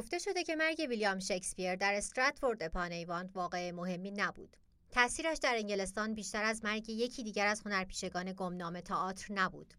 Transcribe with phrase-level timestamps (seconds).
[0.00, 4.56] گفته شده که مرگ ویلیام شکسپیر در استراتفورد اپان ایوان واقع مهمی نبود.
[4.90, 9.74] تاثیرش در انگلستان بیشتر از مرگ یکی دیگر از هنرپیشگان گمنام تئاتر نبود.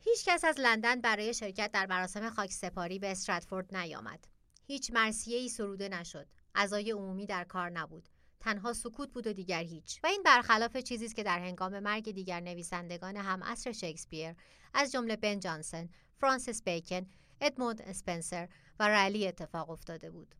[0.00, 4.24] هیچ کس از لندن برای شرکت در مراسم خاک سپاری به استراتفورد نیامد.
[4.66, 6.26] هیچ مرسیه ای سروده نشد.
[6.54, 8.08] اعضای عمومی در کار نبود.
[8.40, 12.10] تنها سکوت بود و دیگر هیچ و این برخلاف چیزی است که در هنگام مرگ
[12.10, 14.34] دیگر نویسندگان هم عصر شکسپیر
[14.74, 15.88] از جمله بن جانسن،
[16.20, 17.06] فرانسیس بیکن،
[17.40, 18.48] ادموند اسپنسر
[18.80, 20.34] و رلی اتفاق افتاده بود.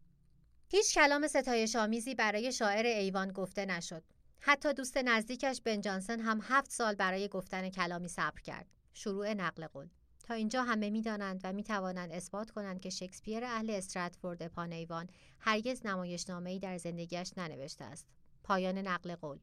[0.68, 4.02] هیچ کلام ستایش آمیزی برای شاعر ایوان گفته نشد.
[4.40, 8.66] حتی دوست نزدیکش بن جانسن هم هفت سال برای گفتن کلامی صبر کرد.
[8.94, 9.88] شروع نقل قول.
[10.24, 15.08] تا اینجا همه می‌دانند و می توانند اثبات کنند که شکسپیر اهل استراتفورد پان ایوان
[15.38, 18.06] هرگز نمایشنامه‌ای در زندگیش ننوشته است.
[18.44, 19.38] پایان نقل قول.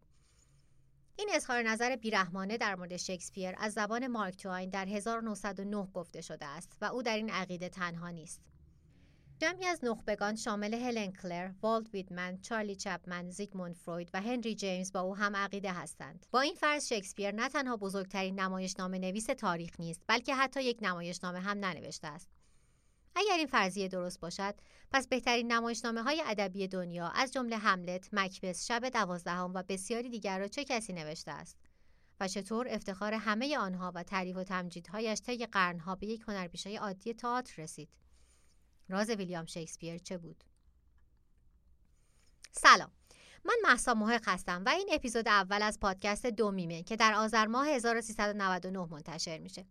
[1.19, 6.45] این اظهار نظر بیرحمانه در مورد شکسپیر از زبان مارک تواین در 1909 گفته شده
[6.45, 8.41] است و او در این عقیده تنها نیست.
[9.39, 14.91] جمعی از نخبگان شامل هلن کلر، والت ویدمن، چارلی چپمن، زیگموند فروید و هنری جیمز
[14.91, 16.25] با او هم عقیده هستند.
[16.31, 21.39] با این فرض شکسپیر نه تنها بزرگترین نمایشنامه نویس تاریخ نیست، بلکه حتی یک نمایشنامه
[21.39, 22.29] هم ننوشته است.
[23.15, 24.55] اگر این فرضیه درست باشد
[24.91, 30.39] پس بهترین نمایشنامه های ادبی دنیا از جمله هملت، مکبس، شب دوازدهم و بسیاری دیگر
[30.39, 31.57] را چه کسی نوشته است
[32.19, 37.13] و چطور افتخار همه آنها و تعریف و تمجیدهایش طی قرنها به یک هنرپیشه عادی
[37.13, 37.89] تئاتر رسید
[38.89, 40.43] راز ویلیام شکسپیر چه بود
[42.51, 42.91] سلام
[43.45, 47.67] من محسا محق هستم و این اپیزود اول از پادکست دومیمه که در آذر ماه
[47.67, 49.65] 1399 منتشر میشه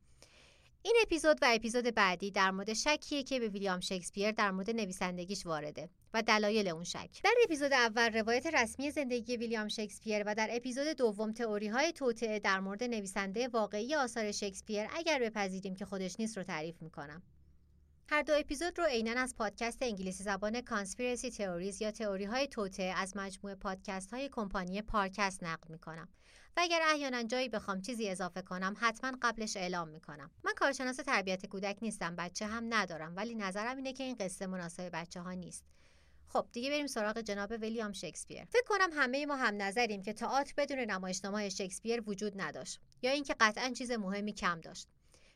[0.86, 5.46] این اپیزود و اپیزود بعدی در مورد شکیه که به ویلیام شکسپیر در مورد نویسندگیش
[5.46, 7.22] وارده و دلایل اون شک.
[7.24, 12.38] در اپیزود اول روایت رسمی زندگی ویلیام شکسپیر و در اپیزود دوم تئوری های توطئه
[12.38, 17.22] در مورد نویسنده واقعی آثار شکسپیر اگر بپذیریم که خودش نیست رو تعریف می‌کنم.
[18.08, 22.82] هر دو اپیزود رو عینا از پادکست انگلیسی زبان کانسپیرسی تئوریز یا تئوری های توته
[22.82, 26.08] از مجموعه پادکست های کمپانی پارکست نقل می‌کنم.
[26.56, 30.30] و اگر احیانا جایی بخوام چیزی اضافه کنم حتما قبلش اعلام می‌کنم.
[30.44, 34.90] من کارشناس تربیت کودک نیستم بچه هم ندارم ولی نظرم اینه که این قصه مناسب
[34.92, 35.64] بچه ها نیست.
[36.28, 38.44] خب دیگه بریم سراغ جناب ویلیام شکسپیر.
[38.44, 43.36] فکر کنم همه ما هم نظریم که تئاتر بدون نمایشنامه شکسپیر وجود نداشت یا اینکه
[43.40, 44.88] قطعا چیز مهمی کم داشت.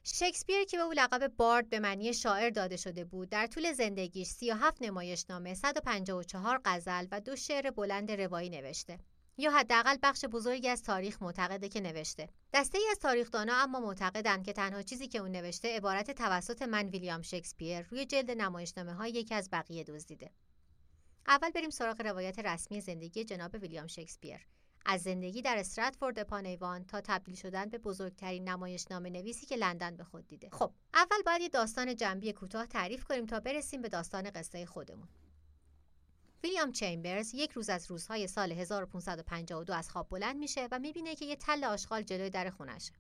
[0.05, 4.29] شکسپیر که به او لقب بارد به معنی شاعر داده شده بود در طول زندگیش
[4.29, 8.99] 37 نمایشنامه 154 غزل و دو شعر بلند روایی نوشته.
[9.39, 12.29] یا حداقل بخش بزرگی از تاریخ معتقده که نوشته.
[12.55, 16.89] دسته ای از تاریخدانا اما معتقدند که تنها چیزی که اون نوشته عبارت توسط من
[16.89, 20.31] ویلیام شکسپیر روی جلد نمایشنامه های یکی از بقیه دزدیده.
[21.27, 24.47] اول بریم سراغ روایت رسمی زندگی جناب ویلیام شکسپیر.
[24.87, 30.05] از زندگی در استراتفورد پانیوان تا تبدیل شدن به بزرگترین نمایشنامه نویسی که لندن به
[30.05, 30.49] خود دیده.
[30.53, 35.09] خب اول باید یه داستان جنبی کوتاه تعریف کنیم تا برسیم به داستان قصه خودمون.
[36.45, 41.25] ویلیام چیمبرز یک روز از روزهای سال 1552 از خواب بلند میشه و می‌بینه که
[41.25, 42.93] یه تل آشغال جلوی در خونشه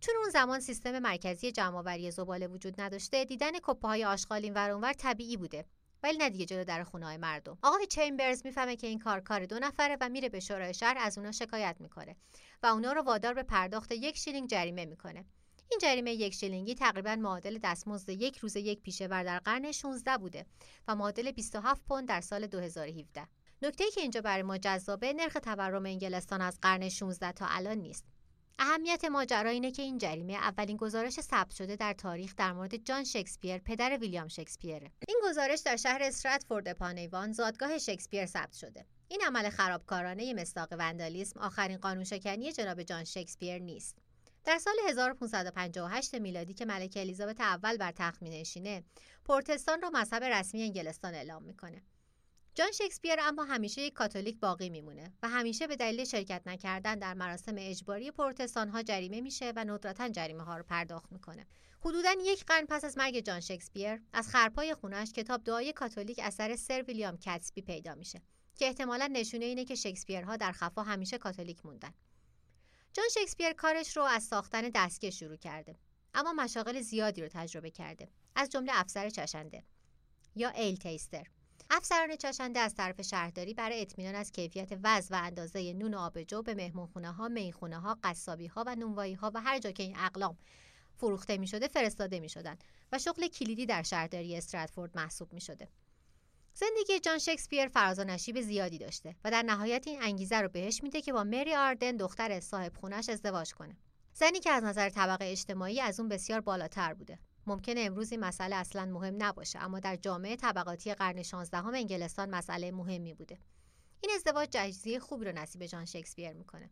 [0.00, 4.92] چون اون زمان سیستم مرکزی جمعآوری زباله وجود نداشته دیدن کپه های آشغال این ور
[4.92, 5.64] طبیعی بوده.
[6.02, 7.58] ولی نه دیگه جلو در خونه های مردم.
[7.62, 11.18] آقای چیمبرز می‌فهمه که این کار کار دو نفره و میره به شورای شهر از
[11.18, 12.16] اونا شکایت می‌کنه
[12.62, 15.24] و اونا رو وادار به پرداخت یک شیلینگ جریمه می‌کنه.
[15.70, 20.18] این جریمه یک شیلینگی تقریبا معادل دستمزد یک روز یک پیشه ور در قرن 16
[20.18, 20.46] بوده
[20.88, 23.26] و معادل 27 پوند در سال 2017
[23.62, 28.04] نکته که اینجا برای ما جذابه نرخ تورم انگلستان از قرن 16 تا الان نیست.
[28.58, 33.04] اهمیت ماجرا اینه که این جریمه اولین گزارش ثبت شده در تاریخ در مورد جان
[33.04, 34.92] شکسپیر پدر ویلیام شکسپیره.
[35.08, 38.86] این گزارش در شهر استراتفورد پانیوان زادگاه شکسپیر ثبت شده.
[39.08, 43.98] این عمل خرابکارانه مصداق وندالیسم آخرین قانونشکنی جناب جان شکسپیر نیست.
[44.44, 48.84] در سال 1558 میلادی که ملکه الیزابت اول بر تخت مینشینه
[49.24, 51.82] پرتستان را مذهب رسمی انگلستان اعلام می‌کنه.
[52.54, 57.14] جان شکسپیر اما همیشه یک کاتولیک باقی میمونه و همیشه به دلیل شرکت نکردن در
[57.14, 61.46] مراسم اجباری پروتستان ها جریمه میشه و ندرتا جریمه ها رو پرداخت می‌کنه.
[61.80, 66.56] حدودا یک قرن پس از مرگ جان شکسپیر از خرپای خونش کتاب دعای کاتولیک اثر
[66.56, 68.22] سر ویلیام کتسبی پیدا میشه
[68.56, 71.94] که احتمالا نشونه اینه که شکسپیرها در خفا همیشه کاتولیک موندن.
[72.92, 75.76] جان شکسپیر کارش رو از ساختن دستگاه شروع کرده
[76.14, 79.64] اما مشاغل زیادی رو تجربه کرده از جمله افسر چشنده
[80.34, 81.26] یا ایل تیستر.
[81.70, 86.42] افسران چشنده از طرف شهرداری برای اطمینان از کیفیت وز و اندازه نون و آبجو
[86.42, 89.96] به مهمونخونه ها، می‌خونه ها، قصابی ها و نونوایی ها و هر جا که این
[89.98, 90.38] اقلام
[90.96, 92.56] فروخته می شده فرستاده می شدن
[92.92, 95.68] و شغل کلیدی در شهرداری استراتفورد محسوب می شده.
[96.54, 100.82] زندگی جان شکسپیر فراز و نشیب زیادی داشته و در نهایت این انگیزه رو بهش
[100.82, 103.76] میده که با مری آردن دختر صاحب خونش ازدواج کنه.
[104.14, 107.18] زنی که از نظر طبقه اجتماعی از اون بسیار بالاتر بوده.
[107.48, 112.70] ممکنه امروز این مسئله اصلا مهم نباشه اما در جامعه طبقاتی قرن 16 انگلستان مسئله
[112.70, 113.38] مهمی بوده
[114.00, 116.70] این ازدواج جهیزیه خوبی رو نصیب جان شکسپیر می‌کنه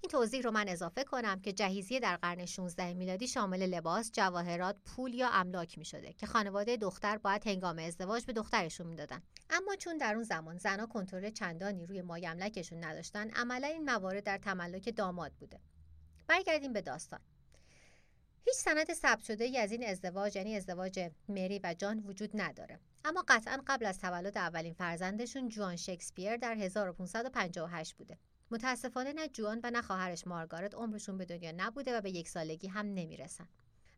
[0.00, 4.76] این توضیح رو من اضافه کنم که جهیزیه در قرن 16 میلادی شامل لباس، جواهرات،
[4.84, 9.22] پول یا املاک می شده که خانواده دختر باید هنگام ازدواج به دخترشون می‌دادن.
[9.50, 14.38] اما چون در اون زمان زنها کنترل چندانی روی مایملکشون نداشتن، عملا این موارد در
[14.38, 15.60] تملک داماد بوده.
[16.26, 17.20] برگردیم به داستان.
[18.44, 22.80] هیچ سند ثبت شده ای از این ازدواج یعنی ازدواج مری و جان وجود نداره.
[23.04, 28.18] اما قطعا قبل از تولد اولین فرزندشون جوان شکسپیر در 1558 بوده.
[28.50, 32.68] متاسفانه نه جوان و نه خواهرش مارگارت عمرشون به دنیا نبوده و به یک سالگی
[32.68, 33.48] هم نمی‌رسن.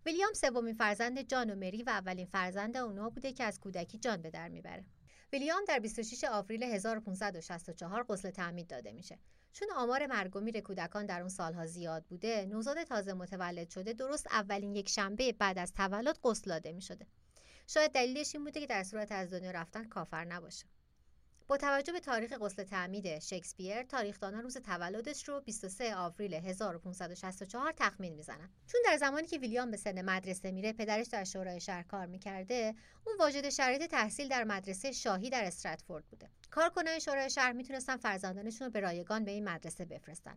[0.07, 4.23] ویلیام سومین فرزند جان و مری و اولین فرزند اونها بوده که از کودکی جان
[4.23, 4.85] به در می‌بره.
[5.33, 9.19] ویلیام در 26 آوریل 1564 غسل تعمید داده میشه.
[9.53, 13.93] چون آمار مرگ و میر کودکان در اون سالها زیاد بوده، نوزاد تازه متولد شده
[13.93, 16.83] درست اولین یک شنبه بعد از تولد غسل داده می
[17.67, 20.67] شاید دلیلش این بوده که در صورت از دنیا رفتن کافر نباشه.
[21.51, 28.15] با توجه به تاریخ غسل تعمید شکسپیر تاریخدانان روز تولدش رو 23 آوریل 1564 تخمین
[28.15, 28.51] می‌زنن.
[28.67, 32.75] چون در زمانی که ویلیام به سن مدرسه میره پدرش در شورای شهر کار می‌کرده
[33.07, 36.31] اون واجد شرایط تحصیل در مدرسه شاهی در استراتفورد بوده.
[36.51, 40.37] کارکنان شورای شهر می‌تونستن فرزندانشون رو به رایگان به این مدرسه بفرستن.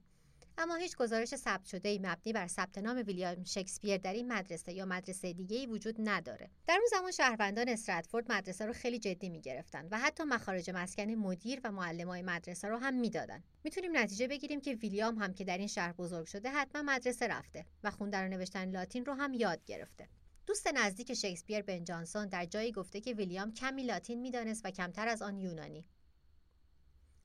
[0.58, 4.74] اما هیچ گزارش ثبت شده ای مبنی بر ثبت نام ویلیام شکسپیر در این مدرسه
[4.74, 6.50] یا مدرسه دیگه ای وجود نداره.
[6.68, 11.62] در اون زمان شهروندان استراتفورد مدرسه رو خیلی جدی می‌گرفتن و حتی مخارج مسکن مدیر
[11.64, 13.44] و معلمای مدرسه رو هم می‌دادن.
[13.64, 17.66] می‌تونیم نتیجه بگیریم که ویلیام هم که در این شهر بزرگ شده حتما مدرسه رفته
[17.84, 20.08] و خوندن و نوشتن لاتین رو هم یاد گرفته.
[20.46, 25.08] دوست نزدیک شکسپیر بن جانسون در جایی گفته که ویلیام کمی لاتین می‌دانست و کمتر
[25.08, 25.86] از آن یونانی.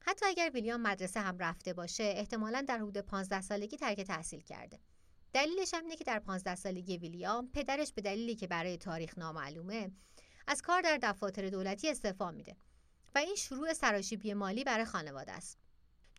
[0.00, 4.79] حتی اگر ویلیام مدرسه هم رفته باشه احتمالا در حدود 15 سالگی ترک تحصیل کرده.
[5.33, 9.91] دلیلش هم اینه که در 15 سالگی ویلیام پدرش به دلیلی که برای تاریخ نامعلومه
[10.47, 12.56] از کار در دفاتر دولتی استعفا میده
[13.15, 15.59] و این شروع سراشیبی مالی برای خانواده است.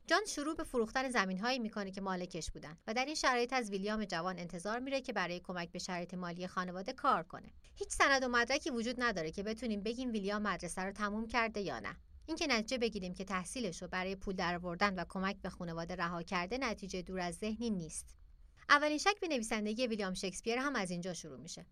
[0.07, 3.69] جان شروع به فروختن زمین هایی می‌کنه که مالکش بودن و در این شرایط از
[3.69, 7.53] ویلیام جوان انتظار میره که برای کمک به شرایط مالی خانواده کار کنه.
[7.75, 11.79] هیچ سند و مدرکی وجود نداره که بتونیم بگیم ویلیام مدرسه رو تموم کرده یا
[11.79, 11.95] نه.
[12.29, 16.57] اینکه نتیجه بگیریم که تحصیلش رو برای پول درآوردن و کمک به خانواده رها کرده
[16.57, 18.15] نتیجه دور از ذهنی نیست.
[18.69, 21.65] اولین شک به نویسندگی ویلیام شکسپیر هم از اینجا شروع میشه.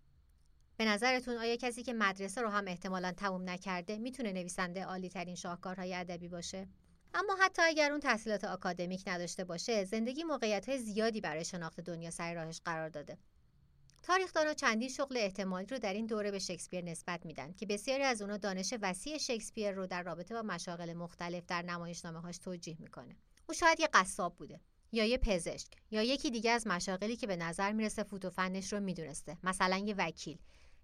[0.77, 5.36] به نظرتون آیا کسی که مدرسه رو هم احتمالا تموم نکرده می‌تونه نویسنده عالی ترین
[5.36, 6.68] شاهکارهای ادبی باشه؟
[7.13, 12.09] اما حتی اگر اون تحصیلات آکادمیک نداشته باشه زندگی موقعیت های زیادی برای شناخت دنیا
[12.09, 13.18] سر راهش قرار داده.
[14.07, 18.21] تاریخدانها چندین شغل احتمالی رو در این دوره به شکسپیر نسبت میدن که بسیاری از
[18.21, 23.15] اونا دانش وسیع شکسپیر رو در رابطه با مشاغل مختلف در نمایشنامه هاش توجیه می‌کنه.
[23.50, 24.62] او شاید یه قصاب بوده
[24.92, 28.74] یا یه پزشک یا یکی دیگه از مشاغلی که به نظر می‌رسه فوت و فنش
[28.74, 29.38] رو می‌دونسته.
[29.44, 30.38] مثلا یه وکیل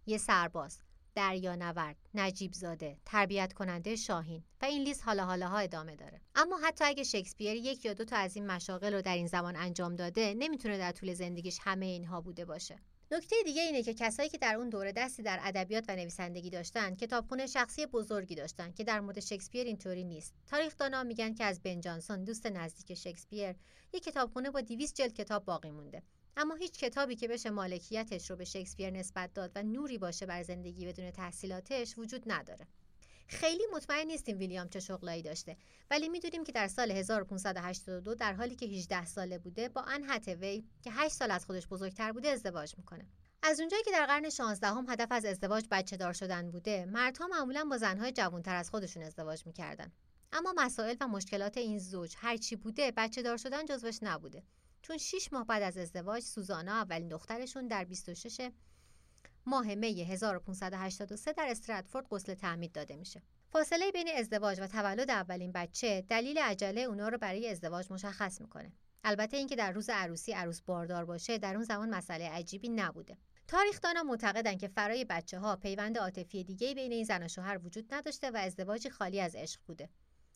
[0.05, 0.79] یه سرباز
[1.15, 6.21] دریانورد نجیب زاده تربیت کننده شاهین و این لیست حالا حالا ها ادامه داره.
[6.35, 9.55] اما حتی اگه شکسپیر یک یا دو تا از این مشاغل رو در این زمان
[9.55, 12.79] انجام داده نمی‌تونه در طول زندگیش همه اینها بوده باشه.
[13.11, 16.95] نکته دیگه اینه که کسایی که در اون دوره دستی در ادبیات و نویسندگی داشتن
[16.95, 20.33] کتابخونه شخصی بزرگی داشتن که در مورد شکسپیر اینطوری نیست.
[20.47, 23.55] تاریخ دانا میگن که از بن جانسون دوست نزدیک شکسپیر
[23.93, 26.03] یک کتابخونه با 200 جلد کتاب باقی مونده.
[26.37, 30.43] اما هیچ کتابی که بشه مالکیتش رو به شکسپیر نسبت داد و نوری باشه بر
[30.43, 32.67] زندگی بدون تحصیلاتش وجود نداره.
[33.27, 35.57] خیلی مطمئن نیستیم ویلیام چه شغلایی داشته.
[35.91, 40.63] ولی می‌دونیم که در سال 1582 در حالی که 18 ساله بوده با ان هتوی
[40.81, 43.05] که 8 سال از خودش بزرگتر بوده ازدواج می‌کنه.
[43.43, 47.27] از اونجایی که در قرن 16 هم هدف از ازدواج بچه دار شدن بوده مردها
[47.27, 49.91] معمولا با زنهای جوانتر از خودشون ازدواج می‌کردن.
[50.33, 54.43] اما مسائل و مشکلات این زوج هرچی بوده بچه دار شدن جزوش نبوده.
[54.81, 58.51] چون 6 ماه بعد از ازدواج سوزانا اولین دخترشون در 26
[59.45, 63.21] ماه می 1583 در استراتفورد غسل تعمید داده میشه.
[63.49, 68.73] فاصله بین ازدواج و تولد اولین بچه دلیل عجله اونا رو برای ازدواج مشخص می‌کنه.
[69.03, 73.17] البته اینکه در روز عروسی عروس باردار باشه در اون زمان مسئله عجیبی نبوده.
[73.47, 77.93] تاریخدانان معتقدند که فرای بچه ها پیوند عاطفی دیگه بین این زن و شوهر وجود
[77.93, 79.89] نداشته و ازدواجی خالی از عشق بوده.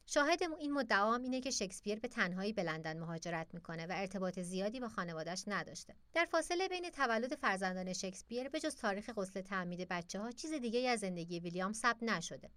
[0.10, 4.40] شاهد این مدعا هم اینه که شکسپیر به تنهایی به لندن مهاجرت می‌کنه و ارتباط
[4.40, 5.96] زیادی با خانوادهش نداشته.
[6.14, 10.90] در فاصله بین تولد فرزندان شکسپیر به جز تاریخ غسل تعمید بچه ها چیز دیگه
[10.90, 12.50] از زندگی ویلیام ثبت نشده.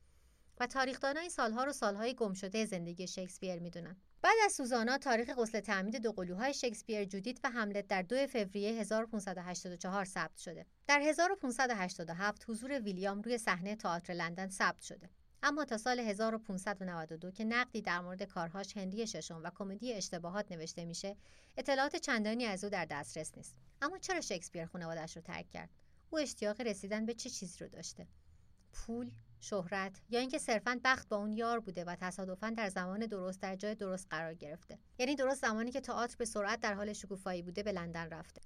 [0.60, 3.96] و تاریخدان این سالها رو سالهای گم شده زندگی شکسپیر می‌دونن.
[4.22, 8.80] بعد از سوزانا تاریخ غسل تعمید دو قلوهای شکسپیر جودیت و هملت در 2 فوریه
[8.80, 10.66] 1584 ثبت شده.
[10.86, 15.10] در 1587 حضور ویلیام روی صحنه تئاتر لندن ثبت شده.
[15.42, 20.84] اما تا سال 1592 که نقدی در مورد کارهاش هنری ششم و کمدی اشتباهات نوشته
[20.84, 21.16] میشه
[21.56, 23.56] اطلاعات چندانی از او در دسترس نیست.
[23.82, 25.70] اما چرا شکسپیر خانوادهش رو ترک کرد؟
[26.10, 28.06] او اشتیاق رسیدن به چه چیزی رو داشته؟
[28.72, 33.40] پول شهرت یا اینکه صرفا بخت با اون یار بوده و تصادفا در زمان درست
[33.40, 37.42] در جای درست قرار گرفته؟ یعنی درست زمانی که تئاتر به سرعت در حال شکوفایی
[37.42, 38.40] بوده به لندن رفته.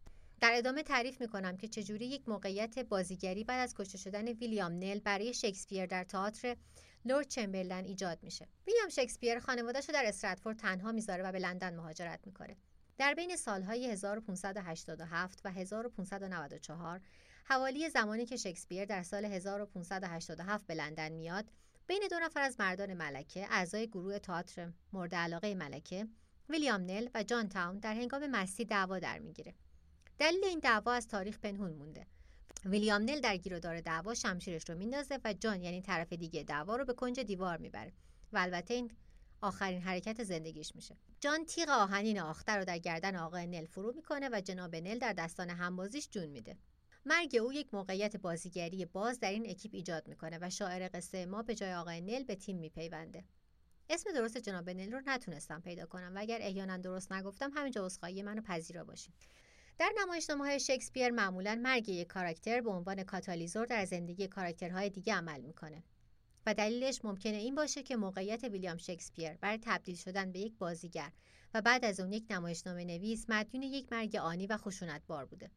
[0.45, 4.99] در ادامه تعریف می‌کنم که چجوری یک موقعیت بازیگری بعد از کشته شدن ویلیام نل
[4.99, 6.57] برای شکسپیر در تئاتر
[7.05, 8.49] لورد چمبرلن ایجاد میشه.
[8.67, 12.57] ویلیام شکسپیر خانوادهش رو در استراتفورد تنها می‌ذاره و به لندن مهاجرت می‌کنه.
[12.99, 17.01] در بین سالهای 1587 و 1594
[17.45, 21.45] حوالی زمانی که شکسپیر در سال 1587 به لندن میاد
[21.87, 26.07] بین دو نفر از مردان ملکه اعضای گروه تئاتر مورد علاقه ملکه
[26.49, 29.55] ویلیام نل و جان تاون در هنگام مستی دعوا در می‌گیره.
[30.19, 32.07] دلیل این دعوا از تاریخ پنهون مونده.
[32.65, 36.85] ویلیام نل در گیرودار دعوا شمشیرش رو میندازه و جان یعنی طرف دیگه دعوا رو
[36.85, 37.93] به کنج دیوار می‌بره
[38.33, 38.91] و البته این
[39.41, 40.97] آخرین حرکت زندگیش میشه.
[41.21, 45.13] جان تیغ آهنین آخته رو در گردن آقای نل فرو می‌کنه و جناب نل در
[45.13, 46.57] دستان همبازیش جون میده.
[47.07, 51.43] مرگ او یک موقعیت بازیگری باز در این اکیپ ایجاد می‌کنه و شاعر قصه ما
[51.43, 53.25] به جای آقای نل به تیم میپیونده.
[53.91, 58.23] اسم درست جناب نل رو نتونستم پیدا کنم و اگر احیانا درست نگفتم همینجا عذرخواهی
[58.23, 59.15] منو پذیرا باشین.
[59.79, 65.15] در نمایشنامه های شکسپیر معمولا مرگ یک کاراکتر به عنوان کاتالیزور در زندگی کاراکترهای دیگه
[65.15, 65.83] عمل می‌کنه
[66.47, 71.13] و دلیلش ممکنه این باشه که موقعیت ویلیام شکسپیر برای تبدیل شدن به یک بازیگر
[71.55, 75.51] و بعد از اون یک نمایشنامه نویس مدیون یک مرگ آنی و خشونتبار بوده.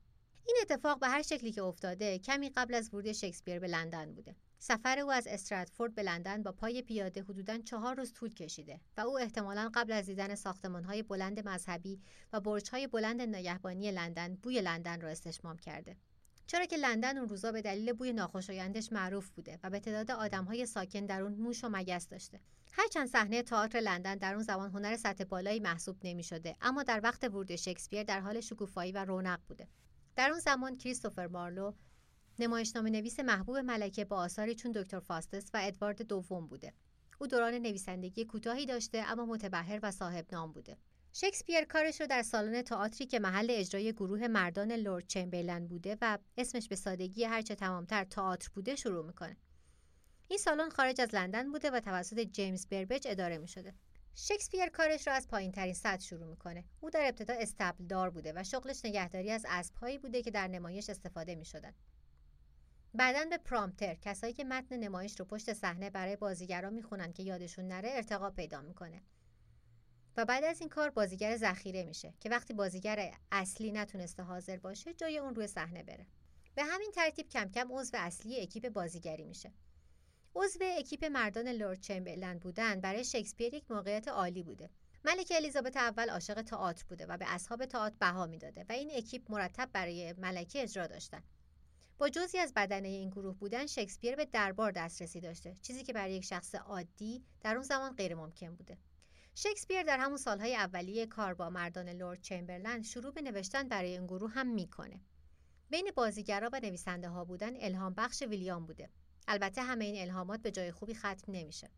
[0.48, 4.36] این اتفاق به هر شکلی که افتاده کمی قبل از ورود شکسپیر به لندن بوده.
[4.60, 9.02] سفر او از استراتفورد به لندن با پای پیاده حدوداً چهار روز طول کشیده و
[9.02, 12.02] او احتمالا قبل از دیدن ساختمانهای بلند مذهبی
[12.34, 15.98] و برجهای بلند نگهبانی لندن بوی لندن را استشمام کرده.
[16.48, 20.66] چرا که لندن اون روزا به دلیل بوی ناخوشایندش معروف بوده و به تعداد آدمهای
[20.66, 22.40] ساکن در اون موش و مگس داشته.
[22.74, 27.00] هرچند صحنه تئاتر لندن در اون زمان هنر سطح بالایی محسوب نمی شده اما در
[27.04, 29.68] وقت ورود شکسپیر در حال شکوفایی و رونق بوده.
[30.16, 31.74] در اون زمان کریستوفر مارلو
[32.40, 36.74] نمایشنامه نویس محبوب ملکه با آثاری چون دکتر فاستس و ادوارد دوم بوده
[37.20, 40.78] او دوران نویسندگی کوتاهی داشته اما متبهر و صاحب نام بوده
[41.14, 46.18] شکسپیر کارش رو در سالن تئاتری که محل اجرای گروه مردان لورد چمبرلن بوده و
[46.38, 49.38] اسمش به سادگی هرچه تمامتر تئاتر بوده شروع می‌کنه
[50.28, 53.74] این سالن خارج از لندن بوده و توسط جیمز بربج اداره می شده.
[54.16, 56.64] شکسپیر کارش را از پایین ترین سطح شروع می‌کنه.
[56.80, 60.90] او در ابتدا استبل دار بوده و شغلش نگهداری از اسبهایی بوده که در نمایش
[60.90, 61.74] استفاده می شدن.
[62.94, 67.68] بعدا به پرامتر کسایی که متن نمایش رو پشت صحنه برای بازیگران می‌خونن که یادشون
[67.68, 69.02] نره ارتقا پیدا می‌کنه.
[70.18, 74.94] و بعد از این کار بازیگر ذخیره میشه که وقتی بازیگر اصلی نتونسته حاضر باشه
[74.94, 76.06] جای اون روی صحنه بره.
[76.56, 79.52] به همین ترتیب کم کم عضو اصلی اکیپ بازیگری میشه.
[80.36, 84.70] عضو اکیپ مردان لورد چمبرلند بودن برای شکسپیر یک موقعیت عالی بوده
[85.06, 89.32] ملکه الیزابت اول عاشق تئاتر بوده و به اصحاب تئاتر بها می‌داده و این اکیپ
[89.32, 91.24] مرتب برای ملکه اجرا داشتن
[92.00, 96.14] با جزی از بدنه این گروه بودن شکسپیر به دربار دسترسی داشته چیزی که برای
[96.14, 98.78] یک شخص عادی در اون زمان غیر ممکن بوده.
[99.36, 104.06] شکسپیر در همون سالهای اولیه کار با مردان لورد چمبرلند شروع به نوشتن برای این
[104.06, 105.02] گروه هم می‌کنه.
[105.70, 108.90] بین بازیگرا و نویسنده ها بودن الهام بخش ویلیام بوده.
[109.28, 111.70] البته همه این الهامات به جای خوبی ختم نمیشه.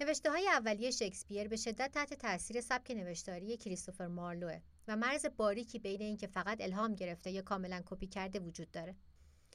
[0.00, 5.78] نوشته های اولیه شکسپیر به شدت تحت تاثیر سبک نوشتاری کریستوفر مارلوه و مرز باریکی
[5.78, 8.96] بین اینکه فقط الهام گرفته یا کاملا کپی کرده وجود داره.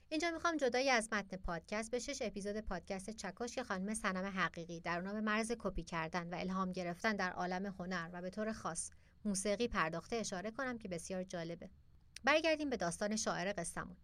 [0.09, 4.79] اینجا می‌خوام جدایی از متن پادکست به شش اپیزود پادکست چکاش که خانم سنم حقیقی
[4.79, 8.53] در اونا به مرز کپی کردن و الهام گرفتن در عالم هنر و به طور
[8.53, 8.91] خاص
[9.25, 11.69] موسیقی پرداخته اشاره کنم که بسیار جالبه.
[12.23, 13.97] برگردیم به داستان شاعر قصهمون.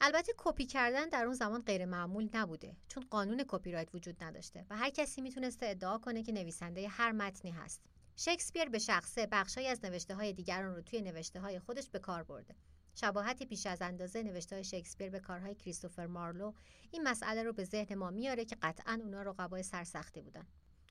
[0.00, 4.66] البته کپی کردن در اون زمان غیر معمول نبوده چون قانون کپی رایت وجود نداشته
[4.70, 7.82] و هر کسی می‌تونسته ادعا کنه که نویسنده هر متنی هست.
[8.16, 12.22] شکسپیر به شخصه بخشهایی از نوشته های دیگران رو توی نوشته های خودش به کار
[12.22, 12.54] برده.
[13.00, 16.52] شباهتی بیش از اندازه نوشته شکسپیر به کارهای کریستوفر مارلو
[16.90, 20.46] این مسئله رو به ذهن ما میاره که قطعا اونا رقبای سرسختی بودن.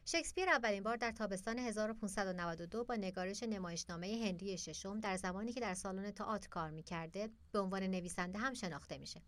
[0.05, 5.73] شکسپیر اولین بار در تابستان 1592 با نگارش نمایشنامه هنری ششم در زمانی که در
[5.73, 9.21] سالن تئاتر کار می‌کرده به عنوان نویسنده هم شناخته میشه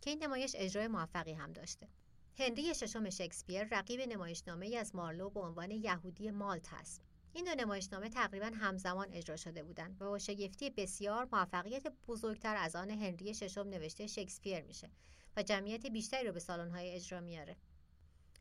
[0.00, 1.88] که این نمایش اجرای موفقی هم داشته.
[2.38, 7.54] هنری ششم شکسپیر رقیب نمایشنامه ای از مارلو به عنوان یهودی مالت است این دو
[7.54, 13.34] نمایشنامه تقریبا همزمان اجرا شده بودند و با شگفتی بسیار موفقیت بزرگتر از آن هنری
[13.34, 14.90] ششم نوشته شکسپیر میشه
[15.36, 17.56] و جمعیت بیشتری رو به سالن‌های اجرا میاره.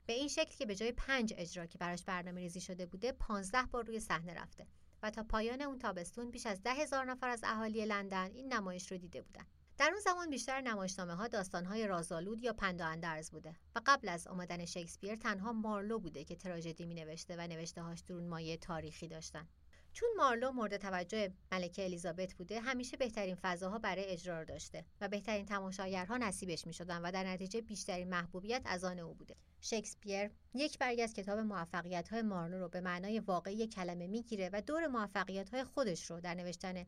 [0.05, 3.63] به این شکل که به جای پنج اجرا که براش برنامه ریزی شده بوده 15
[3.63, 4.67] بار روی صحنه رفته
[5.03, 8.91] و تا پایان اون تابستون بیش از ده هزار نفر از اهالی لندن این نمایش
[8.91, 9.45] رو دیده بودن.
[9.82, 13.82] در اون زمان بیشتر نمایشنامه ها داستان های رازآلود یا پند و اندرز بوده و
[13.86, 18.28] قبل از آمدن شکسپیر تنها مارلو بوده که تراژدی می نوشته و نوشته هاش درون
[18.28, 19.48] مایه تاریخی داشتن.
[19.94, 25.46] چون مارلو مورد توجه ملکه الیزابت بوده همیشه بهترین فضاها برای اجرا داشته و بهترین
[25.46, 29.36] تماشاگرها نصیبش می شدن و در نتیجه بیشترین محبوبیت از آن او بوده.
[29.62, 34.62] شکسپیر یک برگی از کتاب موفقیت های مارلو رو به معنای واقعی کلمه می‌گیره و
[34.62, 36.86] دور موفقیت های خودش رو در نوشتن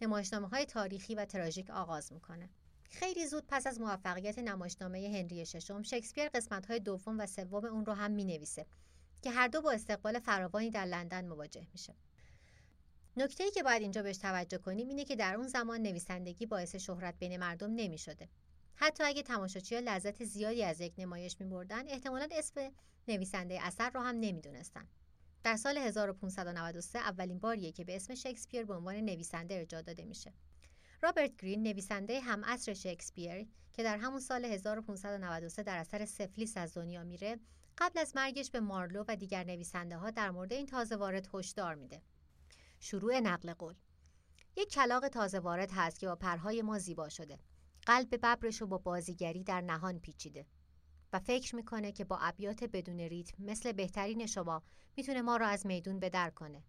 [0.00, 2.48] نمایشنامه های تاریخی و تراژیک آغاز می‌کنه
[2.90, 7.86] خیلی زود پس از موفقیت نمایشنامه هنری ششم شکسپیر قسمت های دوم و سوم اون
[7.86, 8.66] رو هم می نویسه
[9.22, 11.94] که هر دو با استقبال فراوانی در لندن مواجه میشه
[13.16, 16.76] نکته ای که باید اینجا بهش توجه کنیم اینه که در اون زمان نویسندگی باعث
[16.76, 18.28] شهرت بین مردم نمی شده.
[18.76, 22.70] حتی اگه تماشاچی لذت زیادی از یک نمایش می بردن احتمالا اسم
[23.08, 24.88] نویسنده اثر رو هم نمی‌دونستن.
[25.42, 30.32] در سال 1593 اولین باریه که به اسم شکسپیر به عنوان نویسنده ارجاع داده میشه.
[31.02, 36.74] رابرت گرین نویسنده هم عصر شکسپیر که در همون سال 1593 در اثر سفلیس از
[36.74, 37.38] دنیا میره
[37.78, 41.74] قبل از مرگش به مارلو و دیگر نویسنده ها در مورد این تازه وارد هشدار
[41.74, 42.02] میده
[42.80, 43.74] شروع نقل قول
[44.56, 47.38] یک کلاق تازه وارد هست که با پرهای ما زیبا شده
[47.86, 50.46] قلب ببرش با بازیگری در نهان پیچیده
[51.12, 54.62] و فکر می‌کنه که با ابیات بدون ریتم مثل بهترین شما
[54.96, 56.62] می‌تونه ما را از میدون بدر کنه.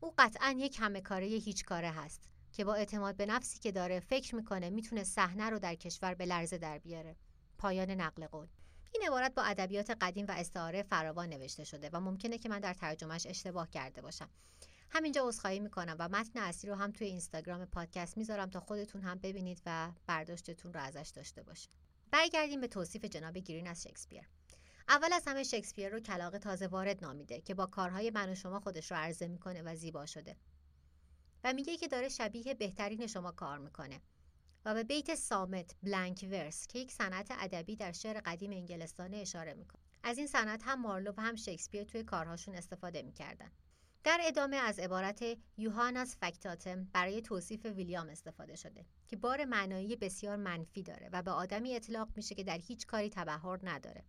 [0.00, 4.00] او قطعا یک همه کاره هیچ کاره هست که با اعتماد به نفسی که داره
[4.00, 7.16] فکر می‌کنه می‌تونه صحنه رو در کشور به لرزه در بیاره.
[7.58, 8.46] پایان نقل قول.
[8.94, 12.74] این عبارت با ادبیات قدیم و استعاره فراوان نوشته شده و ممکنه که من در
[12.74, 14.30] ترجمهش اشتباه کرده باشم.
[14.94, 19.18] همینجا عذرخواهی می‌کنم و متن اصلی رو هم توی اینستاگرام پادکست می‌ذارم تا خودتون هم
[19.18, 21.70] ببینید و برداشتتون رو ازش داشته باشید
[22.10, 24.28] برگردیم به توصیف جناب گرین از شکسپیر.
[24.88, 28.60] اول از همه شکسپیر رو کلاق تازه وارد نامیده که با کارهای من و شما
[28.60, 30.36] خودش رو عرضه می‌کنه و زیبا شده.
[31.44, 34.00] و میگه که داره شبیه بهترین شما کار می‌کنه
[34.64, 39.54] و به بیت سامت بلانک ورس که یک صنعت ادبی در شعر قدیم انگلستان اشاره
[39.54, 39.82] می‌کنه.
[40.02, 43.50] از این صنعت هم مارلو و هم شکسپیر توی کارهاشون استفاده می‌کردن.
[44.04, 45.24] در ادامه از عبارت
[45.56, 51.30] یوهاناس فکتاتم برای توصیف ویلیام استفاده شده که بار معنایی بسیار منفی داره و به
[51.30, 54.04] آدمی اطلاق میشه که در هیچ کاری تبهر نداره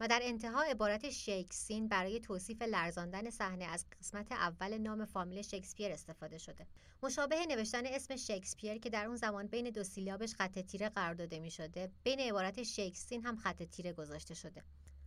[0.00, 5.92] و در انتها عبارت شیکسین برای توصیف لرزاندن صحنه از قسمت اول نام فامیل شکسپیر
[5.92, 6.66] استفاده شده.
[7.02, 11.40] مشابه نوشتن اسم شکسپیر که در اون زمان بین دو سیلابش خط تیره قرار داده
[11.40, 14.62] می شده، بین عبارت شیکسین هم خط تیره گذاشته شده.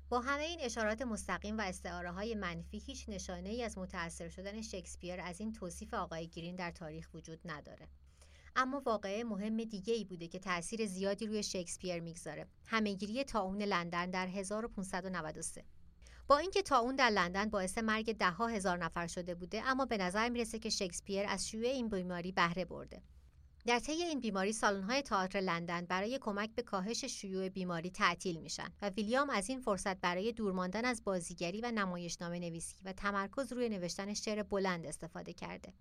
[0.10, 4.62] با همه این اشارات مستقیم و استعاره های منفی هیچ نشانه ای از متأثر شدن
[4.62, 7.88] شکسپیر از این توصیف آقای گرین در تاریخ وجود نداره.
[8.56, 12.48] اما واقعه مهم دیگه ای بوده که تاثیر زیادی روی شکسپیر می‌گذاره.
[12.66, 15.64] همهگیری تاون لندن در 1593
[16.28, 20.30] با اینکه تاون در لندن باعث مرگ دهها هزار نفر شده بوده اما به نظر
[20.30, 23.02] می‌رسه که شکسپیر از شیوع این بیماری بهره برده.
[23.66, 28.74] در طی این بیماری سالن‌های تئاتر لندن برای کمک به کاهش شیوع بیماری تعطیل میشن
[28.82, 33.54] و ویلیام از این فرصت برای دور ماندن از بازیگری و نمایشنامه نویسی و تمرکز
[33.54, 35.74] روی نوشتن شعر بلند استفاده کرده.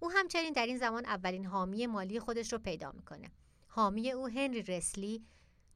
[0.00, 3.30] او همچنین در این زمان اولین حامی مالی خودش رو پیدا می‌کنه.
[3.68, 5.24] حامی او هنری رسلی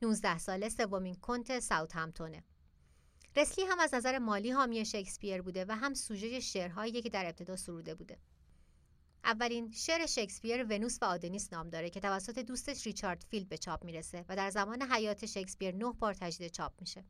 [0.03, 2.45] 19 ساله سومین کنت ساوت همپتونه.
[3.37, 7.57] رسلی هم از نظر مالی حامی شکسپیر بوده و هم سوژه شعرهایی که در ابتدا
[7.57, 8.19] سروده بوده.
[9.25, 13.85] اولین شعر شکسپیر ونوس و آدنیس نام داره که توسط دوستش ریچارد فیلد به چاپ
[13.85, 17.05] می‌رسه و در زمان حیات شکسپیر نه بار تجدید چاپ میشه.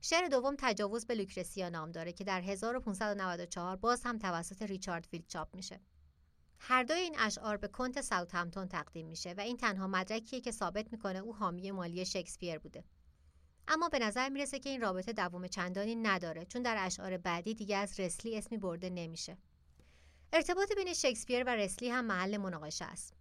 [0.00, 5.26] شعر دوم تجاوز به لوکرسیا نام داره که در 1594 باز هم توسط ریچارد فیلد
[5.26, 5.80] چاپ میشه.
[6.58, 10.92] هر دوی این اشعار به کنت همتون تقدیم میشه و این تنها مدرکیه که ثابت
[10.92, 12.84] می‌کنه او حامی مالی شکسپیر بوده.
[13.68, 17.76] اما به نظر می‌رسه که این رابطه دوام چندانی نداره چون در اشعار بعدی دیگه
[17.76, 19.36] از رسلی اسمی برده نمیشه.
[20.32, 23.14] ارتباط بین شکسپیر و رسلی هم محل مناقشه است.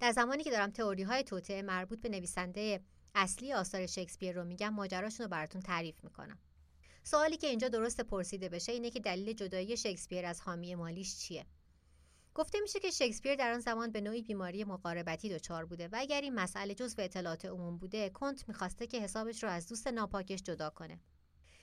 [0.00, 2.80] در زمانی که دارم تئوری های توته مربوط به نویسنده
[3.14, 6.38] اصلی آثار شکسپیر رو میگم ماجراشون رو براتون تعریف می‌کنم.
[7.04, 11.46] سوالی که اینجا درست پرسیده بشه اینه که دلیل جدایی شکسپیر از حامی مالیش چیه؟
[12.34, 16.20] گفته میشه که شکسپیر در آن زمان به نوعی بیماری مقاربتی دچار بوده و اگر
[16.20, 20.70] این مسئله جزو اطلاعات عموم بوده کنت می‌خواسته که حسابش رو از دوست ناپاکش جدا
[20.70, 21.00] کنه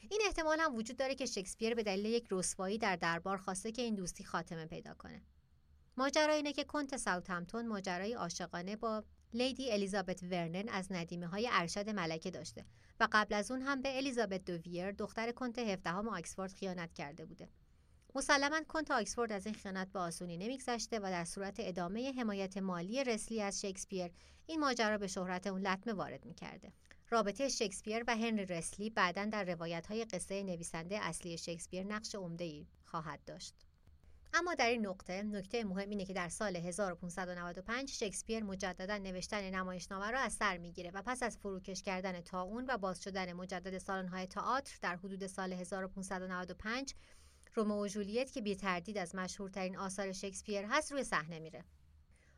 [0.09, 3.81] این احتمال هم وجود داره که شکسپیر به دلیل یک رسوایی در دربار خواسته که
[3.81, 5.21] این دوستی خاتمه پیدا کنه.
[5.97, 11.89] ماجرا اینه که کنت ساوثهمپتون ماجرای عاشقانه با لیدی الیزابت ورنن از ندیمه های ارشد
[11.89, 12.65] ملکه داشته
[12.99, 17.49] و قبل از اون هم به الیزابت دوویر دختر کنت هفدهم آکسفورد خیانت کرده بوده.
[18.15, 23.03] مسلما کنت آکسفورد از این خیانت به آسونی نمیگذشته و در صورت ادامه حمایت مالی
[23.03, 24.11] رسلی از شکسپیر
[24.47, 26.73] این ماجرا به شهرت اون لطمه وارد می‌کرده.
[27.09, 32.65] رابطه شکسپیر و هنری رسلی بعدا در روایت های قصه نویسنده اصلی شکسپیر نقش عمده
[32.85, 33.53] خواهد داشت.
[34.33, 40.11] اما در این نقطه نکته مهم اینه که در سال 1595 شکسپیر مجددا نوشتن نمایشنامه
[40.11, 44.27] را از سر می‌گیره و پس از فروکش کردن تاون و باز شدن مجدد سالن‌های
[44.27, 46.93] تئاتر در حدود سال 1595
[47.55, 51.63] رومئو و جولیت که بی تردید از مشهورترین آثار شکسپیر هست روی صحنه میره.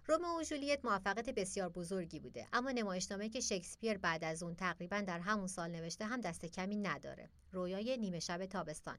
[0.09, 5.01] رومئو و جولیت موفقیت بسیار بزرگی بوده اما نمایشنامه که شکسپیر بعد از اون تقریبا
[5.01, 7.29] در همون سال نوشته هم دست کمی نداره.
[7.51, 8.97] رویای نیمه شب تابستان.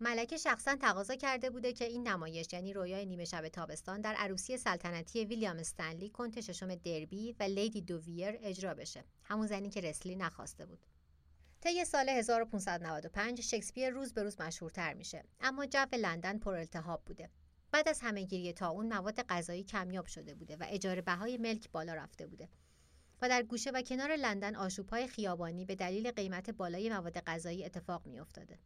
[0.00, 4.56] ملکه شخصا تقاضا کرده بوده که این نمایش یعنی رویای نیمه شب تابستان در عروسی
[4.56, 9.04] سلطنتی ویلیام استنلی کنت ششم دربی و لیدی دوویر اجرا بشه.
[9.24, 10.86] همون زنی که رسلی نخواسته بود.
[11.60, 17.30] طی سال 1595 شکسپیر روز به روز مشهورتر میشه اما جو لندن پر التهاب بوده.
[17.72, 21.94] بعد از همهگیری تا اون مواد غذایی کمیاب شده بوده و اجاره بهای ملک بالا
[21.94, 22.48] رفته بوده.
[23.22, 28.06] و در گوشه و کنار لندن آشوبهای خیابانی به دلیل قیمت بالای مواد غذایی اتفاق
[28.06, 28.58] میافتاده.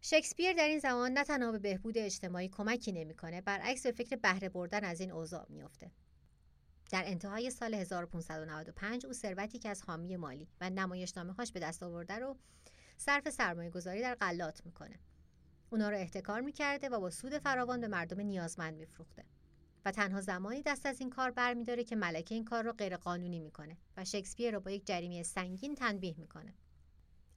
[0.00, 4.48] شکسپیر در این زمان نه تنها به بهبود اجتماعی کمکی نمی‌کنه برعکس به فکر بهره
[4.48, 5.90] بردن از این اوضاع میافته.
[6.90, 11.82] در انتهای سال 1595 او ثروتی که از حامی مالی و نمایشنامه هاش به دست
[11.82, 12.36] آورده رو
[12.96, 14.98] صرف سرمایه گذاری در غلات می‌کنه.
[15.70, 19.24] اونا رو احتکار می‌کرده و با سود فراوان به مردم نیازمند میفروخته.
[19.84, 23.76] و تنها زمانی دست از این کار برمیداره که ملکه این کار رو غیرقانونی می‌کنه
[23.96, 26.54] و شکسپیر رو با یک جریمه سنگین تنبیه می‌کنه.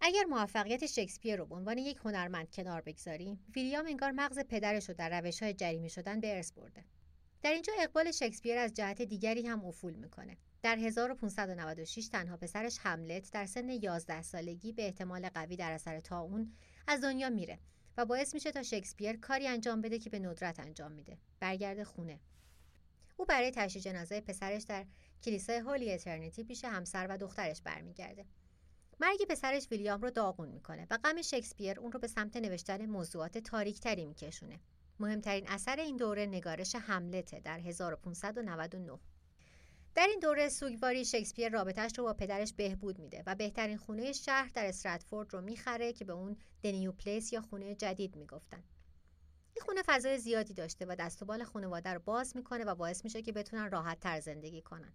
[0.01, 4.95] اگر موفقیت شکسپیر رو به عنوان یک هنرمند کنار بگذاریم ویلیام انگار مغز پدرش رو
[4.95, 6.83] در روش های جریمه شدن به ارث برده.
[7.41, 10.37] در اینجا اقبال شکسپیر از جهت دیگری هم افول می‌کنه.
[10.61, 16.53] در 1596 تنها پسرش هملت در سن 11 سالگی به احتمال قوی در اثر تاون
[16.87, 17.59] از دنیا میره.
[17.97, 21.17] و باعث میشه تا شکسپیر کاری انجام بده که به ندرت انجام میده.
[21.39, 22.19] برگرد خونه.
[23.17, 24.85] او برای تشییع جنازه پسرش در
[25.23, 28.25] کلیسای هولی اترنیتی پیش همسر و دخترش برمیگرده.
[28.99, 33.37] مرگ پسرش ویلیام رو داغون می‌کنه و غم شکسپیر اون رو به سمت نوشتن موضوعات
[33.37, 34.59] تاریکتری میکشونه.
[34.99, 38.99] مهمترین اثر این دوره نگارش هملته در 1599
[39.95, 44.51] در این دوره سوگواری شکسپیر رابطش رو با پدرش بهبود میده و بهترین خونه شهر
[44.53, 48.63] در استراتفورد رو می‌خره که به اون دنیو پلیس یا خونه جدید می‌گفتن.
[49.55, 53.03] این خونه فضای زیادی داشته و دست و بال خانواده رو باز می‌کنه و باعث
[53.03, 54.93] میشه که بتونن راحت تر زندگی کنن.